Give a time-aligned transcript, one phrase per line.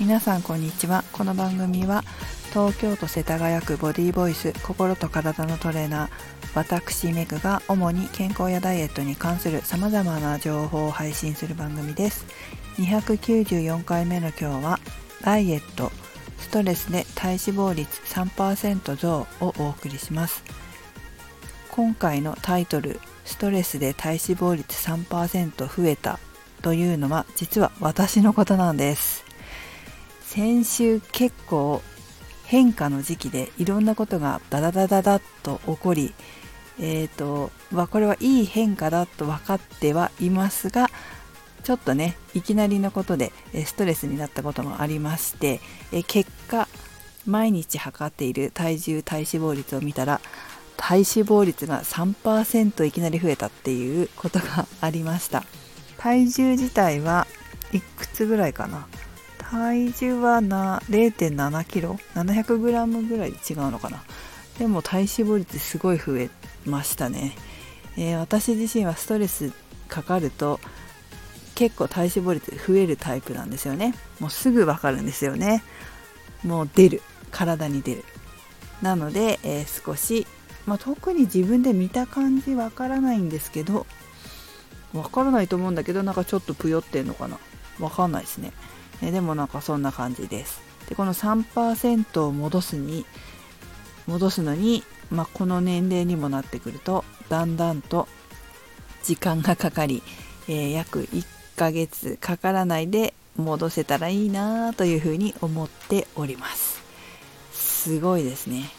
[0.00, 1.02] 皆さんこんにちは。
[1.12, 2.04] この番組は
[2.50, 6.10] 東京都世田谷区ボディーボイス心と体のトレーナー
[6.54, 12.26] 私メグが主に健康やダイエットに関する様々な情報を配信する番組です。
[12.76, 14.78] 294回目の今日は
[15.22, 15.90] ダイエット
[16.38, 20.44] ストレスで体脂肪率3%増をお送りします。
[21.72, 26.20] 今回のタイトルストレスで体脂肪率3%増えた
[26.62, 29.27] というのは実は私のことなんです。
[30.28, 31.80] 先週結構
[32.44, 36.12] 変化の時期でいろんなことがダダダダダッと起こり
[36.78, 40.90] えっ、ー、と、まあ、これはいい変化だと分かってはいますが
[41.64, 43.32] ちょっとねいきなりのことで
[43.64, 45.60] ストレスになったこともありまして
[46.06, 46.68] 結果
[47.26, 50.20] 毎日測っている体重体脂肪率を見たら
[50.76, 55.44] 体脂肪率が3%いきなり増えたっていうことがありました。
[55.96, 57.26] 体重自体は
[57.72, 58.86] いくつぐらいかな？
[59.50, 64.02] 体重はな0.7キロ？700グラムぐらい違うのかな？
[64.58, 66.30] でも体脂肪率すごい増え
[66.66, 67.32] ましたね、
[67.96, 69.52] えー、私自身はストレス
[69.88, 70.60] かかると
[71.54, 73.94] 結構体脂肪率増えるタイプなんですよね。
[74.20, 75.62] もうすぐわかるんですよね。
[76.44, 77.02] もう出る。
[77.30, 78.04] 体に出る。
[78.82, 80.26] なので、えー、少し、
[80.66, 83.86] まあ、特に自分で見た感じわからないんですけど
[84.92, 87.38] わからないと思うんだけどなんかちょっとぷよってんのかな？
[87.80, 88.52] わかんないですね。
[89.02, 90.60] えでもなんかそんな感じです。
[90.88, 93.04] でこの3%を戻すに
[94.06, 98.08] 戻すのに、まあ、この年齢にもなってくるとだんだんと
[99.04, 100.02] 時間がかかり、
[100.48, 101.24] えー、約1
[101.56, 106.82] ヶ月かからないで戻せたらいいなというふうに思っております。
[107.52, 108.70] すごいですね。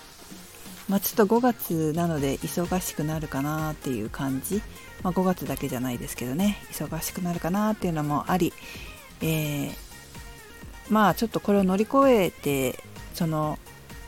[0.89, 4.61] まあ、ちょっと5月なので忙しくなるかなっていう感じ、
[5.03, 6.57] まあ、5月だけじゃないですけどね。
[6.71, 8.51] 忙しくなるかなっていうのもあり、
[9.21, 9.88] えー、
[10.89, 13.57] まあちょっとこれを乗り越えてその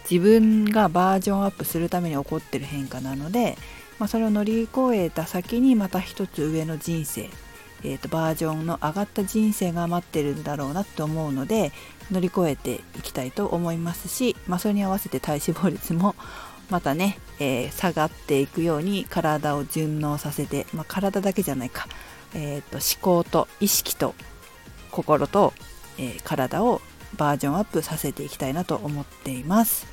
[0.10, 3.58] 自分がバージョンアップするために起こってる変化なので、
[4.00, 7.30] まあ、それを乗り越えた先にまた一つ上の人生、
[7.84, 11.72] えーと、バージョンの上がった人生が待ってるんだろうなと思うので
[12.12, 16.16] 乗り越えていきたいと思いますし、まあ、それに合わせて体脂肪率も
[16.70, 21.88] またね、えー、下がっていくように体を順応させて、まあ、体だけじゃないか、
[22.34, 24.14] えーと思考と意識と
[24.90, 25.54] 心と
[25.98, 26.82] えー、体を
[27.18, 29.88] バージョンアップさせていきたいなと思っています。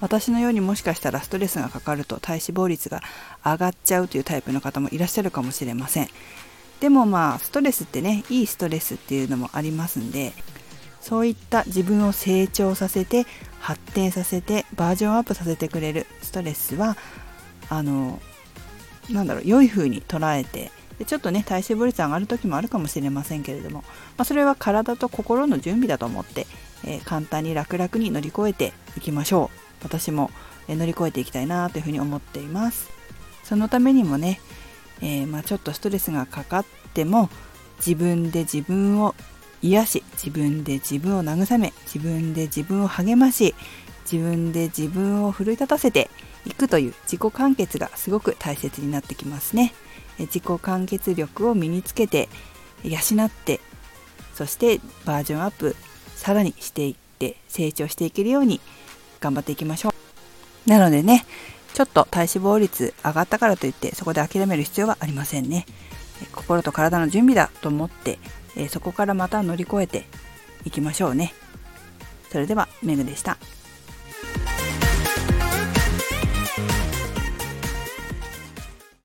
[0.00, 3.02] 私のようにもしかしたらストレスがかかると体脂肪率が
[3.44, 6.08] 上がっちゃうというタイプの方もいらっしゃるかもしれません。
[6.80, 10.32] でもまあストレスってねいいストレスっていうのもありますんで
[11.00, 13.26] そういった自分を成長させて
[13.60, 16.96] 発展させてバージョンアップさせてくれるストレスは
[17.70, 18.20] あの
[19.10, 23.84] なんだろう良い風に捉えてでちょっとね体脂肪率上がる時もあるかもしれませんけれども、
[24.16, 26.46] まあ、それは体と心の準備だと思って、
[26.84, 29.66] えー、簡単に楽々に乗り越えていきましょう。
[29.82, 30.30] 私も、
[30.68, 32.88] え、乗り越えていきたいなというふうに思っています。
[33.44, 34.40] そのためにもね、
[35.00, 37.28] えー、まあ、ちょっとストレスがかかっても
[37.78, 39.14] 自分で自分を
[39.62, 43.54] 癒し自分で自分を慰め自分で自分を励まし
[44.10, 46.10] 自分で自分を奮い立たせて
[46.46, 49.74] いくという自己完結がすごく大切になってきますね。
[50.18, 52.28] 自己完結力を身につけて
[52.82, 53.60] 養って
[54.34, 55.76] そしてバージョンアップ
[56.14, 58.60] さらにしていって成長していけるように
[59.20, 59.94] 頑張っていきましょ
[60.66, 61.26] うなのでね
[61.74, 65.66] ちょっと体脂肪率上がったからといってそこで諦める必要はありませんね
[66.32, 68.18] 心と体の準備だと思って
[68.70, 70.06] そこからまた乗り越えて
[70.64, 71.34] いきましょうね
[72.30, 73.38] それではメグでした。